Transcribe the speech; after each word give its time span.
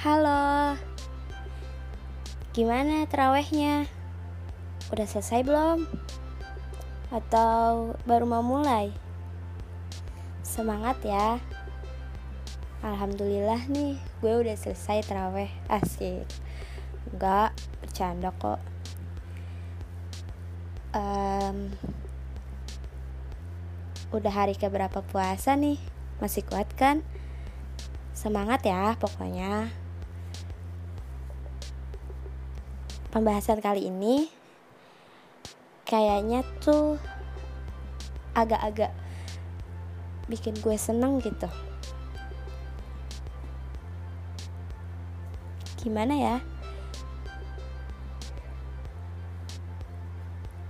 Halo 0.00 0.80
Gimana 2.56 3.04
terawehnya? 3.04 3.84
Udah 4.88 5.04
selesai 5.04 5.44
belum? 5.44 5.84
Atau 7.12 7.92
baru 8.08 8.24
mau 8.24 8.40
mulai? 8.40 8.96
Semangat 10.40 11.04
ya 11.04 11.36
Alhamdulillah 12.80 13.68
nih 13.68 14.00
gue 14.24 14.32
udah 14.40 14.56
selesai 14.56 15.04
teraweh 15.04 15.52
Asik 15.68 16.24
Enggak, 17.12 17.52
bercanda 17.84 18.32
kok 18.40 18.56
um, 20.96 21.76
Udah 24.16 24.32
hari 24.32 24.56
keberapa 24.56 25.04
puasa 25.04 25.60
nih? 25.60 25.76
Masih 26.24 26.40
kuat 26.48 26.72
kan? 26.72 27.04
Semangat 28.16 28.64
ya 28.64 28.96
pokoknya 28.96 29.68
Pembahasan 33.10 33.58
kali 33.58 33.90
ini 33.90 34.30
Kayaknya 35.82 36.46
tuh 36.62 36.94
Agak-agak 38.38 38.94
Bikin 40.30 40.54
gue 40.62 40.78
seneng 40.78 41.18
gitu. 41.18 41.50
Gimana 45.82 46.14
ya? 46.14 46.36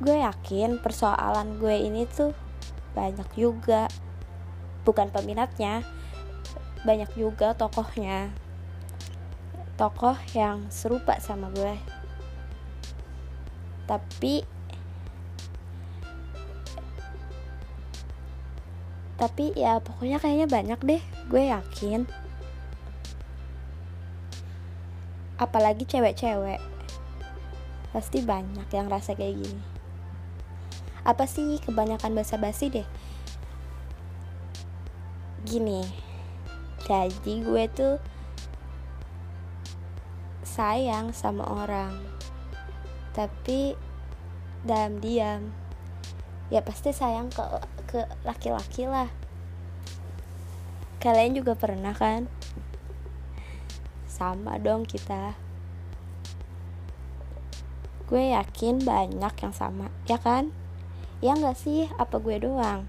Gue 0.01 0.25
yakin 0.25 0.81
persoalan 0.81 1.61
gue 1.61 1.77
ini 1.77 2.09
tuh 2.09 2.33
banyak 2.97 3.29
juga. 3.37 3.85
Bukan 4.89 5.13
peminatnya 5.13 5.85
Banyak 6.89 7.13
juga 7.21 7.53
tokohnya. 7.53 8.33
Tokoh 9.77 10.17
yang 10.33 10.73
serupa 10.73 11.21
sama 11.21 11.53
gue 11.53 12.00
Tapi 13.91 14.47
Tapi 19.19 19.53
ya 19.53 19.83
pokoknya 19.83 20.17
kayaknya 20.17 20.47
banyak 20.47 20.81
deh 20.87 21.03
Gue 21.27 21.51
yakin. 21.51 22.07
Apalagi 25.43 25.85
cewek-cewek. 25.91 26.63
Pasti 27.91 28.23
banyak 28.23 28.71
yang 28.71 28.87
rasa 28.87 29.19
kayak 29.19 29.43
gini. 29.43 29.63
Apa 31.03 31.27
sih 31.27 31.59
kebanyakan 31.59 32.15
basa-basi 32.15 32.71
deh? 32.71 32.89
Gini 35.43 36.11
jadi 36.91 37.35
gue 37.47 37.65
tuh 37.71 37.95
sayang 40.43 41.15
sama 41.15 41.47
orang 41.47 41.95
tapi 43.17 43.75
dalam 44.63 45.01
diam. 45.01 45.51
Ya 46.51 46.61
pasti 46.67 46.91
sayang 46.91 47.31
ke 47.31 47.43
ke 47.87 48.01
laki-laki 48.27 48.87
lah. 48.87 49.07
Kalian 51.01 51.39
juga 51.39 51.55
pernah 51.57 51.95
kan? 51.95 52.27
Sama 54.11 54.59
dong 54.59 54.85
kita. 54.85 55.39
Gue 58.11 58.35
yakin 58.35 58.83
banyak 58.83 59.35
yang 59.39 59.55
sama 59.55 59.89
ya 60.11 60.19
kan? 60.19 60.51
Ya 61.23 61.39
nggak 61.39 61.57
sih? 61.57 61.87
Apa 61.97 62.19
gue 62.19 62.43
doang? 62.43 62.85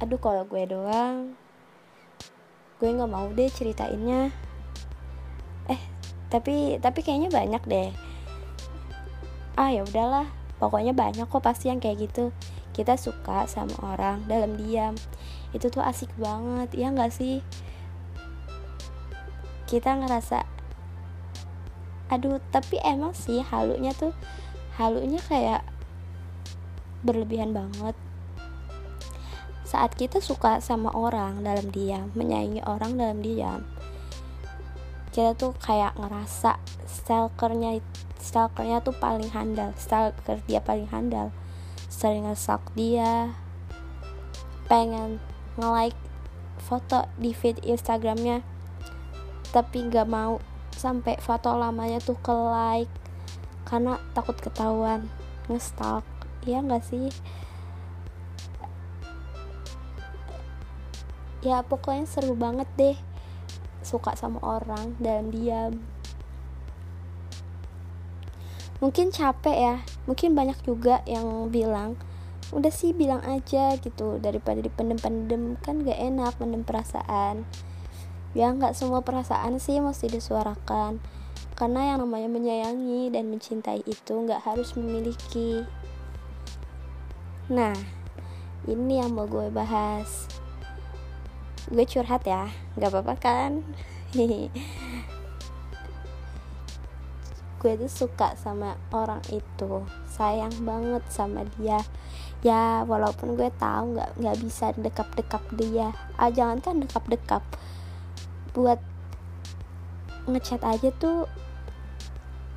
Aduh 0.00 0.18
kalau 0.18 0.48
gue 0.48 0.64
doang 0.64 1.36
gue 2.84 2.90
nggak 2.90 3.08
mau 3.08 3.30
deh 3.32 3.48
ceritainnya. 3.48 4.28
Eh 5.72 5.80
tapi 6.28 6.76
tapi 6.82 7.00
kayaknya 7.00 7.32
banyak 7.32 7.62
deh 7.64 8.03
ah 9.54 9.70
ya 9.70 9.86
udahlah 9.86 10.26
pokoknya 10.58 10.94
banyak 10.94 11.26
kok 11.26 11.42
pasti 11.42 11.70
yang 11.70 11.78
kayak 11.78 12.10
gitu. 12.10 12.34
Kita 12.74 12.98
suka 12.98 13.46
sama 13.46 13.74
orang 13.82 14.26
dalam 14.26 14.58
diam. 14.58 14.98
Itu 15.54 15.70
tuh 15.70 15.82
asik 15.82 16.10
banget 16.18 16.74
ya 16.74 16.90
nggak 16.90 17.12
sih? 17.14 17.42
Kita 19.70 19.94
ngerasa 19.98 20.42
aduh 22.12 22.38
tapi 22.52 22.78
emang 22.84 23.16
sih 23.16 23.40
halunya 23.42 23.90
tuh 23.96 24.12
halunya 24.76 25.22
kayak 25.24 25.62
berlebihan 27.06 27.54
banget. 27.54 27.94
Saat 29.64 29.98
kita 29.98 30.22
suka 30.22 30.62
sama 30.62 30.90
orang 30.94 31.42
dalam 31.42 31.70
diam 31.70 32.10
menyayangi 32.14 32.62
orang 32.66 32.94
dalam 32.94 33.18
diam 33.22 33.66
kita 35.14 35.30
tuh 35.38 35.54
kayak 35.62 35.94
ngerasa 35.94 36.58
stalkernya 36.90 37.78
stalkernya 38.24 38.80
tuh 38.80 38.96
paling 38.96 39.28
handal. 39.36 39.76
Stalker 39.76 40.40
dia 40.48 40.64
paling 40.64 40.88
handal. 40.88 41.28
Sering 41.92 42.24
ngestalk 42.24 42.64
dia. 42.72 43.36
Pengen 44.64 45.20
nge-like 45.60 45.96
foto 46.56 47.04
di 47.20 47.36
feed 47.36 47.60
instagramnya. 47.60 48.40
Tapi 49.52 49.92
nggak 49.92 50.08
mau 50.08 50.40
sampai 50.72 51.20
foto 51.20 51.52
lamanya 51.52 52.00
tuh 52.00 52.16
ke 52.16 52.32
like 52.32 52.90
karena 53.68 54.00
takut 54.16 54.40
ketahuan. 54.40 55.12
Ngestalk. 55.52 56.08
Ya 56.48 56.64
nggak 56.64 56.80
sih? 56.80 57.12
Ya 61.44 61.60
pokoknya 61.60 62.08
seru 62.08 62.32
banget 62.32 62.68
deh. 62.80 62.96
Suka 63.84 64.16
sama 64.16 64.40
orang 64.40 64.96
dalam 64.96 65.28
diam 65.28 65.93
mungkin 68.84 69.08
capek 69.08 69.56
ya 69.56 69.76
mungkin 70.04 70.36
banyak 70.36 70.60
juga 70.68 71.00
yang 71.08 71.48
bilang 71.48 71.96
udah 72.52 72.68
sih 72.68 72.92
bilang 72.92 73.24
aja 73.24 73.80
gitu 73.80 74.20
daripada 74.20 74.60
dipendem-pendem 74.60 75.56
kan 75.64 75.80
gak 75.80 75.96
enak 75.96 76.36
mendem 76.36 76.60
perasaan 76.60 77.48
ya 78.36 78.52
nggak 78.52 78.76
semua 78.76 79.00
perasaan 79.00 79.56
sih 79.56 79.80
mesti 79.80 80.12
disuarakan 80.12 81.00
karena 81.56 81.96
yang 81.96 82.04
namanya 82.04 82.28
menyayangi 82.28 83.08
dan 83.08 83.32
mencintai 83.32 83.80
itu 83.88 84.12
nggak 84.12 84.44
harus 84.44 84.76
memiliki 84.76 85.64
Nah, 87.44 87.76
ini 88.64 89.04
yang 89.04 89.12
mau 89.12 89.28
gue 89.28 89.52
bahas. 89.52 90.24
Gue 91.68 91.84
curhat 91.84 92.24
ya, 92.24 92.48
gak 92.80 92.88
apa-apa 92.88 93.20
kan? 93.20 93.60
gue 97.64 97.80
tuh 97.80 97.88
suka 97.88 98.36
sama 98.36 98.76
orang 98.92 99.24
itu, 99.32 99.88
sayang 100.04 100.52
banget 100.68 101.00
sama 101.08 101.48
dia. 101.56 101.80
Ya, 102.44 102.84
walaupun 102.84 103.40
gue 103.40 103.48
tahu 103.56 103.96
nggak 103.96 104.20
nggak 104.20 104.36
bisa 104.44 104.76
dekap-dekap 104.76 105.40
dia. 105.56 105.96
Ah, 106.20 106.28
jangan 106.28 106.60
kan 106.60 106.76
dekap-dekap. 106.84 107.40
Buat 108.52 108.84
ngechat 110.28 110.60
aja 110.60 110.92
tuh 110.92 111.24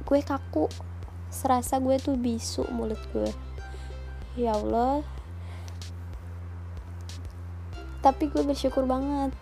gue 0.08 0.20
kaku 0.24 0.72
serasa 1.28 1.84
gue 1.84 2.00
tuh 2.00 2.16
bisu 2.16 2.64
mulut 2.72 3.00
gue 3.12 3.28
ya 4.40 4.56
Allah 4.56 5.04
tapi 8.00 8.32
gue 8.32 8.40
bersyukur 8.40 8.88
banget 8.88 9.36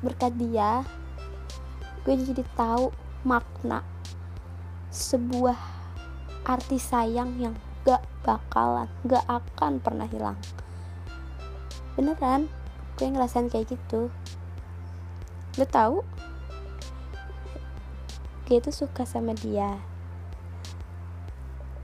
berkat 0.00 0.32
dia 0.40 0.88
gue 2.08 2.16
jadi 2.24 2.40
tahu 2.56 2.88
makna 3.20 3.84
sebuah 4.88 5.60
arti 6.48 6.80
sayang 6.80 7.36
yang 7.36 7.52
gak 7.84 8.00
bakalan 8.24 8.88
gak 9.04 9.20
akan 9.28 9.76
pernah 9.76 10.08
hilang. 10.08 10.40
Beneran 12.00 12.48
gue 12.96 13.12
ngerasain 13.12 13.52
kayak 13.52 13.76
gitu. 13.76 14.08
Lo 15.60 15.68
tahu? 15.68 16.00
Gue 18.48 18.64
tuh 18.64 18.72
suka 18.72 19.04
sama 19.04 19.36
dia. 19.36 19.76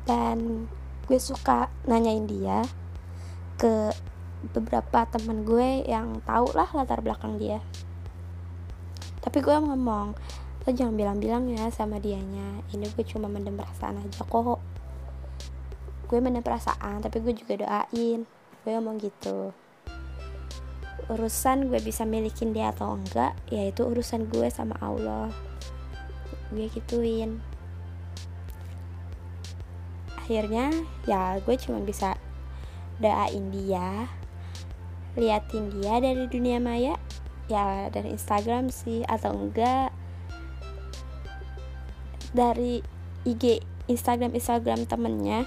Dan 0.08 0.72
gue 1.04 1.20
suka 1.20 1.68
nanyain 1.84 2.24
dia 2.24 2.64
ke 3.60 3.92
beberapa 4.56 5.04
teman 5.04 5.44
gue 5.44 5.84
yang 5.84 6.24
tau 6.24 6.48
lah 6.56 6.72
latar 6.72 7.04
belakang 7.04 7.36
dia 7.36 7.60
tapi 9.24 9.40
gue 9.40 9.56
ngomong 9.56 10.12
lo 10.64 10.70
jangan 10.72 10.96
bilang-bilang 10.96 11.48
ya 11.48 11.72
sama 11.72 11.96
dianya. 11.96 12.60
Ini 12.72 12.92
gue 12.92 13.04
cuma 13.08 13.28
mendem 13.28 13.56
perasaan 13.56 14.00
aja 14.04 14.24
kok. 14.24 14.60
Gue 16.08 16.18
mendem 16.20 16.44
perasaan 16.44 17.00
tapi 17.00 17.24
gue 17.24 17.32
juga 17.32 17.64
doain. 17.64 18.28
Gue 18.64 18.70
ngomong 18.76 19.00
gitu. 19.00 19.56
Urusan 21.08 21.72
gue 21.72 21.80
bisa 21.80 22.08
milikin 22.08 22.56
dia 22.56 22.72
atau 22.72 22.96
enggak 22.96 23.36
yaitu 23.48 23.84
urusan 23.84 24.28
gue 24.28 24.48
sama 24.52 24.76
Allah. 24.80 25.32
Gue 26.52 26.68
gituin. 26.72 27.40
Akhirnya 30.20 30.72
ya 31.04 31.40
gue 31.40 31.56
cuma 31.60 31.80
bisa 31.80 32.16
doain 33.00 33.52
dia 33.52 34.08
liatin 35.14 35.70
dia 35.78 36.02
dari 36.02 36.26
dunia 36.26 36.58
maya 36.58 36.98
ya 37.50 37.92
dari 37.92 38.14
Instagram 38.16 38.72
sih 38.72 39.04
atau 39.04 39.36
enggak 39.36 39.92
dari 42.34 42.80
IG 43.24 43.60
Instagram 43.86 44.32
Instagram 44.32 44.88
temennya 44.88 45.44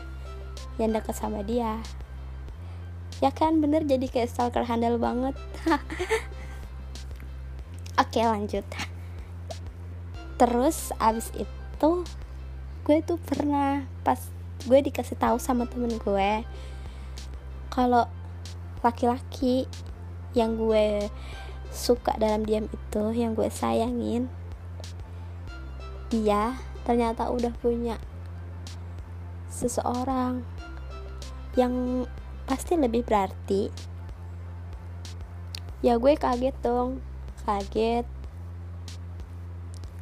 yang 0.78 0.94
dekat 0.94 1.18
sama 1.18 1.42
dia. 1.42 1.82
Ya 3.18 3.34
kan 3.34 3.58
bener 3.58 3.82
jadi 3.82 4.06
kayak 4.06 4.30
stalker 4.30 4.62
handal 4.62 5.02
banget. 5.02 5.34
Oke 8.02 8.22
lanjut. 8.22 8.66
Terus 10.38 10.94
abis 11.02 11.34
itu 11.34 11.92
gue 12.86 12.98
tuh 13.04 13.18
pernah 13.18 13.84
pas 14.06 14.22
gue 14.64 14.80
dikasih 14.80 15.18
tahu 15.18 15.42
sama 15.42 15.68
temen 15.68 15.98
gue 15.98 16.32
kalau 17.74 18.08
laki-laki 18.80 19.68
yang 20.32 20.56
gue 20.56 21.10
suka 21.72 22.18
dalam 22.18 22.44
diam 22.44 22.66
itu 22.72 23.04
yang 23.14 23.38
gue 23.38 23.48
sayangin 23.52 24.31
dia 26.08 26.56
ternyata 26.88 27.28
udah 27.28 27.52
punya 27.60 28.00
seseorang 29.52 30.48
yang 31.60 32.06
pasti 32.48 32.80
lebih 32.80 33.04
berarti. 33.04 33.68
Ya 35.84 36.00
gue 36.00 36.14
kaget 36.16 36.56
dong 36.64 37.04
kaget. 37.44 38.08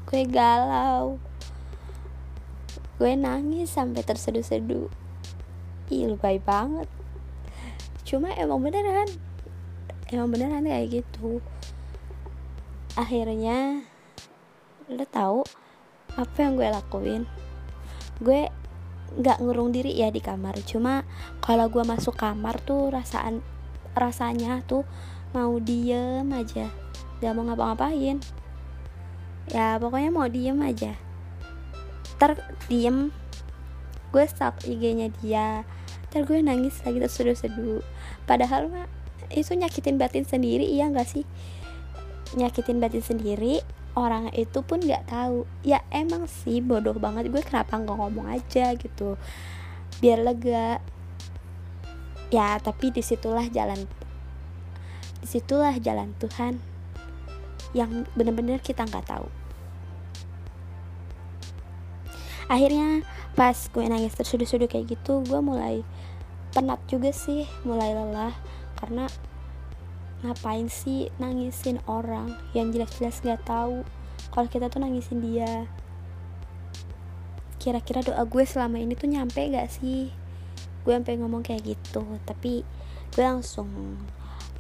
Gue 0.05 0.21
galau. 0.29 1.17
Gue 3.01 3.17
nangis 3.17 3.73
sampai 3.73 4.05
terseduh-seduh. 4.05 4.91
Ih 5.89 6.05
lebay 6.13 6.37
banget. 6.37 6.85
Cuma 8.05 8.29
emang 8.37 8.61
beneran 8.61 9.09
emang 10.13 10.29
beneran 10.29 10.69
kayak 10.69 11.01
gitu 11.01 11.41
akhirnya 12.95 13.83
lo 14.87 15.05
tahu 15.07 15.43
apa 16.15 16.37
yang 16.39 16.55
gue 16.55 16.67
lakuin. 16.71 17.23
Gue 18.23 18.47
nggak 19.15 19.43
ngurung 19.43 19.75
diri 19.75 19.95
ya 19.95 20.11
di 20.11 20.23
kamar. 20.23 20.55
Cuma 20.63 21.03
kalau 21.43 21.67
gue 21.67 21.83
masuk 21.83 22.15
kamar 22.15 22.59
tuh 22.63 22.91
rasaan 22.91 23.43
rasanya 23.95 24.63
tuh 24.63 24.87
mau 25.35 25.59
diem 25.59 26.27
aja. 26.31 26.71
Gak 27.19 27.31
mau 27.35 27.47
ngapa-ngapain. 27.47 28.19
Ya 29.51 29.75
pokoknya 29.79 30.09
mau 30.11 30.27
diem 30.31 30.57
aja. 30.63 30.95
Ter 32.15 32.39
diem 32.71 33.11
gue 34.15 34.23
stalk 34.23 34.63
IG-nya 34.63 35.11
dia. 35.19 35.67
Ter 36.11 36.23
gue 36.23 36.39
nangis 36.39 36.79
lagi 36.87 37.03
terseduh-seduh. 37.03 37.83
Padahal 38.23 38.71
mah 38.71 38.87
itu 39.33 39.51
nyakitin 39.57 39.97
batin 39.97 40.23
sendiri 40.23 40.63
iya 40.63 40.87
gak 40.93 41.09
sih 41.09 41.25
nyakitin 42.35 42.83
batin 42.83 43.01
sendiri 43.01 43.63
orang 43.95 44.29
itu 44.35 44.59
pun 44.61 44.83
nggak 44.83 45.07
tahu. 45.07 45.47
Ya 45.63 45.81
emang 45.89 46.27
sih 46.27 46.59
bodoh 46.59 46.95
banget. 46.99 47.31
Gue 47.31 47.41
kenapa 47.41 47.79
nggak 47.79 47.95
ngomong 47.95 48.27
aja 48.27 48.75
gitu? 48.75 49.15
Biar 50.03 50.21
lega. 50.21 50.83
Ya 52.29 52.59
tapi 52.59 52.91
di 52.91 52.99
situlah 52.99 53.47
jalan 53.47 53.87
di 55.23 55.27
situlah 55.31 55.73
jalan 55.79 56.11
Tuhan 56.19 56.59
yang 57.73 58.03
bener-bener 58.13 58.59
kita 58.59 58.83
nggak 58.83 59.07
tahu. 59.07 59.27
Akhirnya 62.45 63.01
pas 63.33 63.57
gue 63.57 63.83
nangis 63.89 64.13
tersuduh-suduh 64.13 64.69
kayak 64.69 64.95
gitu 64.95 65.25
gue 65.25 65.39
mulai 65.41 65.81
penat 66.53 66.77
juga 66.91 67.09
sih 67.09 67.47
mulai 67.63 67.95
lelah. 67.95 68.35
Karena 68.75 69.07
ngapain 70.25 70.65
sih 70.67 71.13
nangisin 71.21 71.77
orang? 71.85 72.33
Yang 72.57 72.81
jelas-jelas 72.81 73.17
nggak 73.21 73.41
tahu. 73.45 73.85
Kalau 74.33 74.47
kita 74.49 74.67
tuh 74.67 74.81
nangisin 74.81 75.21
dia. 75.21 75.69
Kira-kira 77.61 78.05
doa 78.05 78.25
gue 78.27 78.43
selama 78.45 78.77
ini 78.77 78.93
tuh 78.93 79.09
nyampe 79.09 79.41
gak 79.49 79.73
sih? 79.73 80.13
Gue 80.85 80.93
sampai 80.93 81.17
ngomong 81.17 81.41
kayak 81.41 81.65
gitu 81.65 82.05
tapi 82.27 82.61
gue 83.15 83.23
langsung 83.25 83.97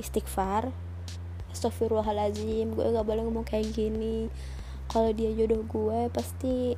istighfar. 0.01 0.73
Astagfirullahaladzim 1.53 2.73
gue 2.73 2.85
gak 2.95 3.05
boleh 3.05 3.21
ngomong 3.27 3.45
kayak 3.45 3.77
gini. 3.77 4.31
Kalau 4.89 5.13
dia 5.13 5.29
jodoh 5.37 5.61
gue 5.65 6.09
pasti 6.09 6.73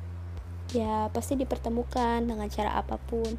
ya 0.76 1.08
pasti 1.08 1.38
dipertemukan 1.38 2.20
dengan 2.28 2.48
cara 2.52 2.76
apa 2.76 3.00
pun. 3.00 3.38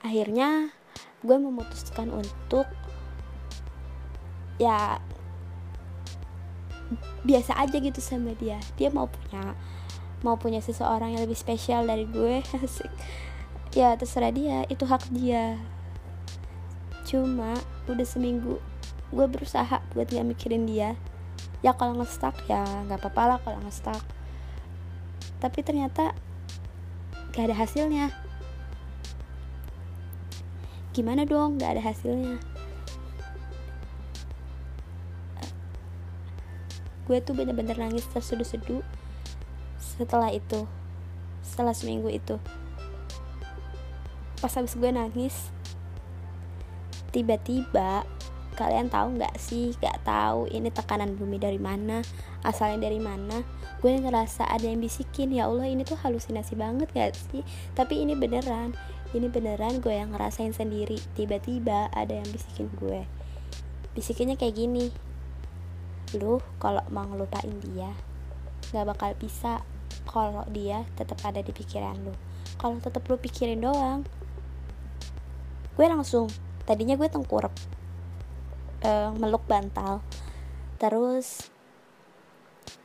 Akhirnya 0.00 0.72
gue 1.24 1.36
memutuskan 1.36 2.08
untuk 2.12 2.68
ya 4.58 5.02
biasa 7.24 7.56
aja 7.56 7.76
gitu 7.80 7.98
sama 7.98 8.36
dia. 8.36 8.60
Dia 8.76 8.92
mau 8.92 9.08
punya 9.08 9.56
mau 10.24 10.36
punya 10.40 10.60
seseorang 10.60 11.16
yang 11.16 11.22
lebih 11.24 11.36
spesial 11.36 11.88
dari 11.88 12.04
gue. 12.04 12.44
Asik. 12.64 12.90
Ya 13.74 13.96
terserah 13.96 14.30
dia. 14.30 14.68
Itu 14.68 14.84
hak 14.86 15.08
dia. 15.10 15.58
Cuma 17.08 17.56
udah 17.88 18.06
seminggu 18.06 18.60
gue 19.14 19.26
berusaha 19.28 19.80
buat 19.96 20.06
gak 20.08 20.28
mikirin 20.28 20.68
dia. 20.68 20.94
Ya 21.64 21.72
kalau 21.72 21.96
ngestak 21.96 22.36
ya 22.44 22.64
nggak 22.88 23.00
apa-apa 23.00 23.22
lah 23.24 23.38
kalau 23.40 23.58
ngestak 23.64 24.00
tapi 25.40 25.60
ternyata 25.60 26.16
gak 27.36 27.52
ada 27.52 27.56
hasilnya. 27.56 28.08
Gimana 30.96 31.28
dong 31.28 31.60
gak 31.60 31.76
ada 31.76 31.82
hasilnya 31.84 32.53
gue 37.04 37.18
tuh 37.20 37.36
bener-bener 37.36 37.76
nangis 37.76 38.08
terseduh-seduh 38.12 38.80
setelah 39.76 40.32
itu 40.32 40.64
setelah 41.44 41.76
seminggu 41.76 42.08
itu. 42.08 42.40
Pas 44.40 44.52
habis 44.56 44.74
gue 44.76 44.90
nangis 44.90 45.52
tiba-tiba 47.14 48.02
kalian 48.56 48.88
tahu 48.88 49.20
nggak 49.20 49.36
sih? 49.36 49.76
Nggak 49.78 50.02
tahu 50.02 50.50
ini 50.50 50.72
tekanan 50.72 51.14
bumi 51.14 51.38
dari 51.38 51.60
mana 51.60 52.00
asalnya 52.42 52.88
dari 52.88 52.98
mana. 52.98 53.44
Gue 53.84 54.00
ngerasa 54.00 54.48
ada 54.48 54.64
yang 54.64 54.80
bisikin 54.80 55.28
ya 55.36 55.44
Allah 55.44 55.68
ini 55.68 55.84
tuh 55.84 56.00
halusinasi 56.00 56.56
banget 56.56 56.88
gak 56.96 57.12
sih? 57.12 57.44
Tapi 57.76 58.00
ini 58.00 58.16
beneran 58.16 58.72
ini 59.12 59.28
beneran 59.28 59.84
gue 59.84 59.92
yang 59.92 60.16
ngerasain 60.16 60.56
sendiri. 60.56 60.96
Tiba-tiba 61.12 61.92
ada 61.92 62.16
yang 62.16 62.28
bisikin 62.32 62.72
gue. 62.80 63.04
Bisikinnya 63.92 64.40
kayak 64.40 64.56
gini 64.56 64.88
lu 66.16 66.40
kalau 66.62 66.80
mau 66.88 67.04
ngelupain 67.04 67.50
dia 67.60 67.90
nggak 68.72 68.86
bakal 68.94 69.10
bisa 69.18 69.60
kalau 70.08 70.46
dia 70.50 70.86
tetap 70.94 71.20
ada 71.26 71.40
di 71.40 71.50
pikiran 71.50 71.94
lu. 72.02 72.14
Kalau 72.58 72.78
tetap 72.78 73.04
lu 73.10 73.18
pikirin 73.18 73.60
doang 73.60 74.06
gue 75.74 75.86
langsung 75.90 76.30
tadinya 76.62 76.94
gue 76.94 77.10
tengkurap 77.10 77.50
uh, 78.86 79.10
meluk 79.18 79.42
bantal 79.50 80.06
terus 80.78 81.50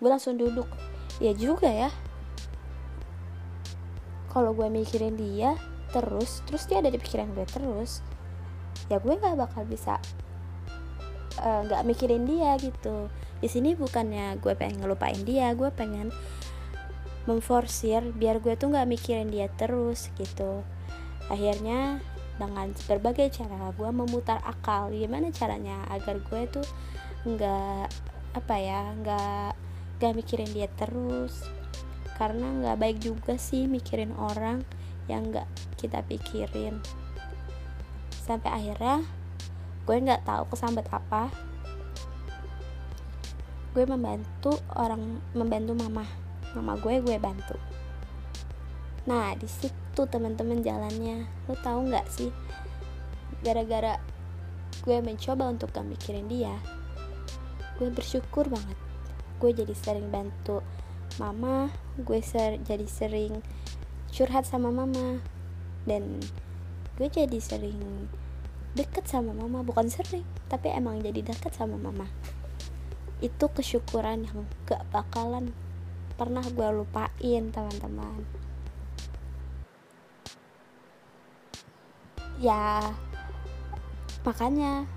gue 0.01 0.09
langsung 0.09 0.35
duduk. 0.39 0.67
Ya 1.19 1.35
juga 1.35 1.67
ya. 1.67 1.91
Kalau 4.29 4.53
gue 4.53 4.67
mikirin 4.71 5.17
dia 5.19 5.57
terus 5.89 6.45
terus 6.45 6.69
dia 6.69 6.79
ada 6.79 6.93
di 6.93 7.01
pikiran 7.01 7.33
gue 7.33 7.45
terus 7.49 8.05
ya 8.93 9.01
gue 9.01 9.13
nggak 9.13 9.37
bakal 9.37 9.65
bisa 9.65 9.97
eh, 9.97 10.28
nggak 11.37 11.81
uh, 11.83 11.87
mikirin 11.87 12.25
dia 12.25 12.57
gitu. 12.57 13.11
Di 13.39 13.47
sini 13.47 13.77
bukannya 13.77 14.41
gue 14.41 14.53
pengen 14.57 14.83
ngelupain 14.83 15.21
dia 15.23 15.53
gue 15.55 15.69
pengen 15.71 16.11
memforsir 17.29 18.01
biar 18.15 18.41
gue 18.41 18.57
tuh 18.57 18.73
nggak 18.73 18.89
mikirin 18.89 19.29
dia 19.29 19.47
terus 19.53 20.09
gitu. 20.17 20.65
Akhirnya 21.29 22.01
dengan 22.39 22.71
berbagai 22.87 23.35
cara 23.35 23.69
gue 23.75 23.89
memutar 23.91 24.39
akal 24.47 24.89
gimana 24.95 25.29
caranya 25.29 25.83
agar 25.91 26.23
gue 26.23 26.41
tuh 26.47 26.67
nggak 27.27 27.91
apa 28.33 28.55
ya 28.55 28.95
nggak 29.03 29.51
nggak 29.99 30.13
mikirin 30.17 30.51
dia 30.51 30.67
terus. 30.75 31.45
Karena 32.17 32.51
nggak 32.51 32.77
baik 32.79 32.97
juga 32.99 33.39
sih 33.39 33.69
mikirin 33.69 34.11
orang 34.17 34.65
yang 35.07 35.31
nggak 35.31 35.47
kita 35.79 36.03
pikirin. 36.03 36.81
Sampai 38.11 38.51
akhirnya 38.51 39.18
gue 39.89 39.97
nggak 39.97 40.21
tahu 40.21 40.53
kesambat 40.53 40.85
apa. 40.93 41.33
Gue 43.73 43.89
membantu 43.89 44.61
orang 44.77 45.17
membantu 45.33 45.73
mama. 45.73 46.05
Mama 46.53 46.77
gue 46.77 47.01
gue 47.01 47.17
bantu. 47.17 47.57
Nah 49.09 49.33
di 49.33 49.49
situ 49.49 50.05
teman-teman 50.05 50.61
jalannya. 50.61 51.25
Lo 51.49 51.57
tahu 51.57 51.89
nggak 51.89 52.05
sih? 52.05 52.29
Gara-gara 53.41 53.97
gue 54.85 55.01
mencoba 55.01 55.49
untuk 55.49 55.73
gak 55.73 55.89
mikirin 55.89 56.29
dia 56.29 56.53
gue 57.79 57.87
bersyukur 57.87 58.51
banget. 58.51 58.75
Gue 59.39 59.55
jadi 59.55 59.71
sering 59.71 60.11
bantu 60.11 60.59
mama 61.17 61.71
gue 61.97 62.19
ser 62.19 62.59
jadi 62.61 62.85
sering 62.85 63.39
curhat 64.11 64.43
sama 64.43 64.67
mama. 64.69 65.23
Dan 65.87 66.19
gue 66.99 67.07
jadi 67.07 67.39
sering 67.39 68.11
deket 68.77 69.09
sama 69.09 69.33
mama 69.33 69.65
bukan 69.65 69.89
sering 69.89 70.25
tapi 70.45 70.69
emang 70.69 71.01
jadi 71.01 71.25
deket 71.25 71.53
sama 71.57 71.77
mama. 71.77 72.05
Itu 73.19 73.49
kesyukuran 73.51 74.29
yang 74.29 74.45
gak 74.69 74.85
bakalan 74.93 75.51
pernah 76.19 76.43
gue 76.43 76.69
lupain 76.75 77.43
teman-teman. 77.49 78.23
Ya 82.39 82.93
makanya 84.23 84.87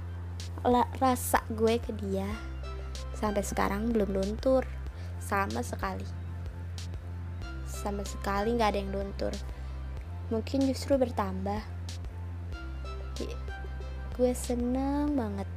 rasa 0.99 1.43
gue 1.50 1.79
ke 1.79 1.91
dia 1.95 2.26
sampai 3.17 3.43
sekarang 3.47 3.95
belum 3.95 4.14
luntur. 4.19 4.67
Sama 5.23 5.62
sekali. 5.62 6.05
Sama 7.64 8.02
sekali 8.02 8.59
nggak 8.59 8.75
ada 8.75 8.79
yang 8.83 8.91
luntur. 8.91 9.33
Mungkin 10.35 10.67
justru 10.67 10.99
bertambah 10.99 11.62
gue 14.12 14.33
seneng 14.37 15.16
banget 15.16 15.49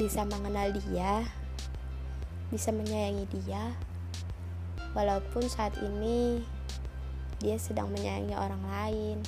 bisa 0.00 0.24
mengenal 0.24 0.72
dia 0.72 1.24
bisa 2.48 2.72
menyayangi 2.72 3.28
dia 3.32 3.76
walaupun 4.96 5.44
saat 5.44 5.76
ini 5.84 6.40
dia 7.36 7.60
sedang 7.60 7.92
menyayangi 7.92 8.32
orang 8.32 8.62
lain. 8.64 9.18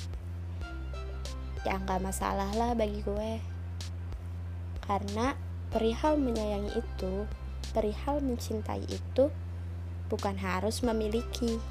Ya 1.61 1.77
nggak 1.77 2.01
masalah 2.01 2.49
lah 2.57 2.73
bagi 2.73 3.05
gue. 3.05 3.37
Karena 4.81 5.37
perihal 5.69 6.17
menyayangi 6.17 6.73
itu 6.73 7.29
perihal 7.69 8.17
mencintai 8.25 8.81
itu 8.89 9.29
bukan 10.09 10.35
harus 10.41 10.81
memiliki. 10.81 11.61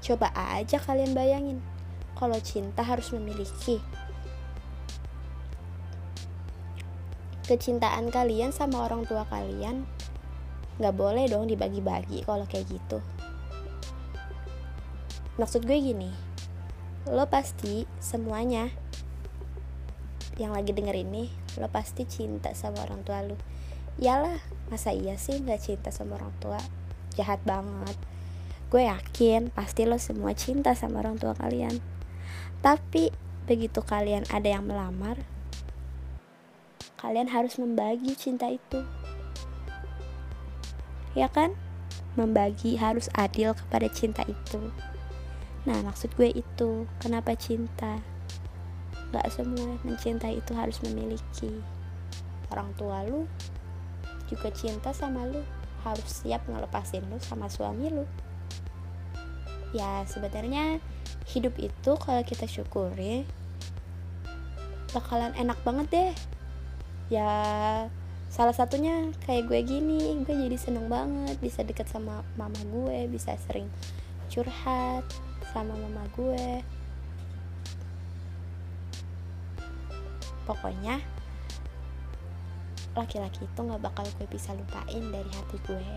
Coba 0.00 0.32
aja 0.32 0.80
kalian 0.80 1.12
bayangin, 1.12 1.60
kalau 2.18 2.38
cinta 2.40 2.84
harus 2.84 3.10
memiliki. 3.12 3.80
Kecintaan 7.46 8.08
kalian 8.08 8.54
sama 8.54 8.86
orang 8.86 9.04
tua 9.04 9.26
kalian 9.26 9.84
gak 10.80 10.94
boleh 10.96 11.28
dong 11.28 11.50
dibagi-bagi 11.50 12.24
kalau 12.24 12.48
kayak 12.48 12.70
gitu. 12.70 12.98
Maksud 15.36 15.64
gue 15.64 15.76
gini, 15.76 16.10
lo 17.08 17.26
pasti 17.28 17.84
semuanya 17.98 18.72
yang 20.40 20.56
lagi 20.56 20.72
denger 20.72 20.96
ini, 20.96 21.28
lo 21.60 21.68
pasti 21.68 22.08
cinta 22.08 22.56
sama 22.56 22.84
orang 22.88 23.04
tua 23.04 23.20
lo. 23.26 23.36
Iyalah, 24.00 24.40
masa 24.72 24.96
iya 24.96 25.20
sih 25.20 25.42
gak 25.44 25.60
cinta 25.60 25.92
sama 25.92 26.16
orang 26.16 26.32
tua? 26.40 26.60
jahat 27.12 27.40
banget 27.44 27.96
gue 28.72 28.88
yakin 28.88 29.52
pasti 29.52 29.84
lo 29.84 30.00
semua 30.00 30.32
cinta 30.32 30.72
sama 30.72 31.04
orang 31.04 31.20
tua 31.20 31.36
kalian 31.36 31.76
tapi 32.64 33.10
begitu 33.44 33.82
kalian 33.82 34.22
ada 34.30 34.46
yang 34.46 34.64
melamar 34.64 35.18
kalian 37.02 37.26
harus 37.26 37.58
membagi 37.58 38.14
cinta 38.14 38.46
itu. 38.46 38.86
Ya 41.18 41.26
kan? 41.26 41.58
Membagi 42.14 42.78
harus 42.78 43.10
adil 43.18 43.58
kepada 43.58 43.90
cinta 43.90 44.22
itu. 44.30 44.70
Nah 45.66 45.82
maksud 45.82 46.14
gue 46.14 46.30
itu 46.30 46.86
kenapa 47.02 47.34
cinta? 47.34 47.98
Gak 49.10 49.28
semua 49.34 49.82
mencintai 49.82 50.38
itu 50.38 50.54
harus 50.54 50.78
memiliki. 50.86 51.50
Orang 52.54 52.70
tua 52.78 53.02
lu 53.02 53.26
juga 54.30 54.54
cinta 54.54 54.94
sama 54.94 55.26
lu 55.26 55.42
harus 55.82 56.22
siap 56.22 56.46
ngelepasin 56.46 57.02
lu 57.10 57.18
sama 57.18 57.50
suami 57.50 57.90
lu. 57.90 58.06
Ya 59.74 60.06
sebenarnya 60.06 60.78
hidup 61.32 61.56
itu 61.56 61.92
kalau 61.96 62.20
kita 62.20 62.44
syukuri 62.44 63.24
bakalan 64.92 65.32
enak 65.32 65.56
banget 65.64 65.86
deh. 65.88 66.12
Ya 67.08 67.32
salah 68.32 68.52
satunya 68.56 69.12
kayak 69.28 69.48
gue 69.48 69.60
gini 69.64 70.24
gue 70.24 70.32
jadi 70.32 70.56
seneng 70.56 70.88
banget 70.88 71.36
bisa 71.40 71.60
deket 71.60 71.84
sama 71.88 72.24
mama 72.40 72.56
gue 72.72 73.04
bisa 73.12 73.36
sering 73.48 73.68
curhat 74.28 75.04
sama 75.52 75.72
mama 75.76 76.04
gue. 76.16 76.60
Pokoknya 80.44 81.00
laki-laki 82.92 83.48
itu 83.48 83.60
gak 83.64 83.80
bakal 83.80 84.04
gue 84.20 84.28
bisa 84.28 84.52
lupain 84.52 85.04
dari 85.08 85.30
hati 85.32 85.56
gue. 85.64 85.88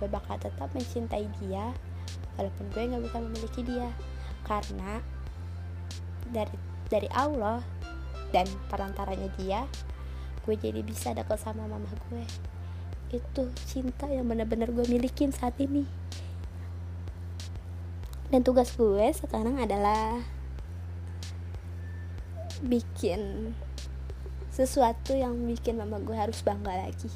Gue 0.00 0.08
bakal 0.08 0.40
tetap 0.40 0.72
mencintai 0.72 1.28
dia 1.44 1.72
walaupun 2.40 2.66
gue 2.72 2.82
gak 2.88 3.04
bisa 3.04 3.18
memiliki 3.20 3.60
dia 3.64 3.88
karena 4.44 5.00
dari 6.28 6.56
dari 6.92 7.08
Allah 7.12 7.64
dan 8.30 8.44
perantaranya 8.68 9.28
dia 9.40 9.64
gue 10.44 10.54
jadi 10.60 10.84
bisa 10.84 11.16
dekat 11.16 11.40
sama 11.40 11.64
mama 11.64 11.88
gue. 12.12 12.24
Itu 13.08 13.48
cinta 13.64 14.04
yang 14.10 14.28
benar-benar 14.28 14.68
gue 14.70 14.84
milikin 14.84 15.32
saat 15.32 15.56
ini. 15.56 15.88
Dan 18.28 18.44
tugas 18.44 18.76
gue 18.76 19.08
sekarang 19.16 19.56
adalah 19.56 20.20
bikin 22.60 23.52
sesuatu 24.52 25.16
yang 25.16 25.34
bikin 25.48 25.80
mama 25.80 25.96
gue 26.02 26.14
harus 26.14 26.44
bangga 26.44 26.76
lagi. 26.76 27.08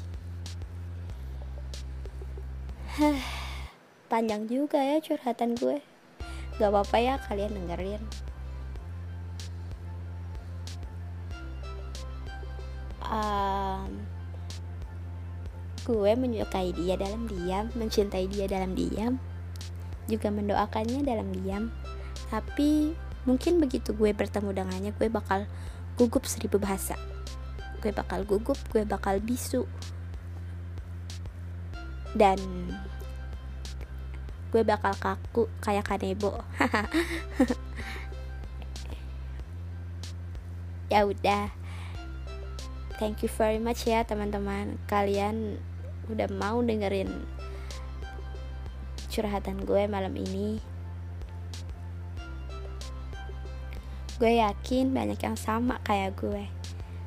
Panjang 4.11 4.49
juga 4.49 4.81
ya 4.81 4.97
curhatan 4.97 5.53
gue 5.53 5.88
gak 6.59 6.69
apa-apa 6.75 6.97
ya 6.99 7.15
kalian 7.25 7.55
dengerin. 7.55 8.03
Um, 13.09 14.05
gue 15.87 16.11
menyukai 16.13 16.69
dia 16.77 16.93
dalam 16.93 17.25
diam 17.25 17.73
mencintai 17.73 18.29
dia 18.29 18.45
dalam 18.45 18.77
diam 18.77 19.17
juga 20.05 20.29
mendoakannya 20.29 21.01
dalam 21.01 21.31
diam. 21.31 21.73
Tapi 22.29 22.93
mungkin 23.23 23.57
begitu 23.57 23.95
gue 23.95 24.11
bertemu 24.13 24.51
dengannya 24.51 24.91
gue 24.93 25.07
bakal 25.09 25.47
gugup 25.95 26.27
seribu 26.27 26.59
bahasa. 26.59 26.99
Gue 27.79 27.95
bakal 27.95 28.27
gugup 28.27 28.59
gue 28.69 28.83
bakal 28.83 29.23
bisu. 29.23 29.63
Dan 32.13 32.37
gue 34.49 34.65
bakal 34.65 34.93
kaku 34.97 35.45
kayak 35.61 35.85
kanebo 35.85 36.41
ya 40.89 41.05
udah. 41.05 41.53
Thank 42.99 43.23
you 43.23 43.31
very 43.31 43.61
much 43.61 43.87
ya 43.87 44.03
teman-teman. 44.03 44.75
Kalian 44.89 45.61
udah 46.11 46.27
mau 46.35 46.59
dengerin 46.59 47.07
curhatan 49.07 49.63
gue 49.63 49.87
malam 49.87 50.11
ini. 50.19 50.59
Gue 54.19 54.43
yakin 54.43 54.91
banyak 54.91 55.21
yang 55.23 55.39
sama 55.39 55.79
kayak 55.87 56.19
gue. 56.19 56.43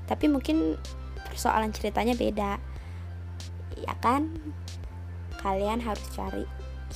Tapi 0.09 0.33
mungkin 0.33 0.81
persoalan 1.29 1.77
ceritanya 1.77 2.17
beda. 2.17 2.57
Ya 3.77 3.95
kan? 4.01 4.33
Kalian 5.45 5.85
harus 5.85 6.07
cari 6.17 6.47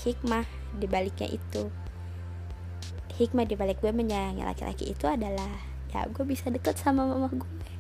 hikmah 0.05 0.45
di 0.77 0.87
baliknya 0.89 1.29
itu. 1.31 1.73
Hikmah 3.17 3.49
di 3.49 3.57
balik 3.57 3.81
gue 3.81 3.93
menyayangi 3.93 4.45
laki-laki 4.45 4.93
itu 4.93 5.09
adalah 5.09 5.49
ya 5.95 6.05
gue 6.13 6.25
bisa 6.29 6.53
deket 6.53 6.77
sama 6.77 7.09
mama 7.09 7.33
gue. 7.33 7.73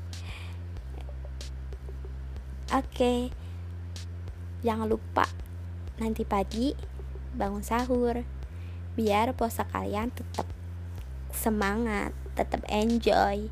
Oke 2.73 3.30
jangan 4.64 4.88
lupa 4.90 5.28
nanti 6.02 6.26
pagi 6.26 6.75
bangun 7.37 7.62
sahur 7.62 8.25
biar 8.96 9.37
puasa 9.37 9.68
kalian 9.68 10.11
tetap 10.11 10.49
semangat 11.30 12.16
tetap 12.37 12.64
enjoy. 12.68 13.49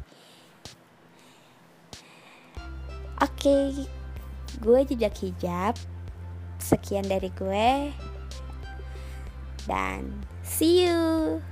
Oke, 3.22 3.72
gue 4.60 4.80
jejak 4.84 5.16
hijab. 5.24 5.74
Sekian 6.60 7.08
dari 7.08 7.32
gue, 7.32 7.92
dan 9.66 10.24
see 10.42 10.84
you. 10.84 11.42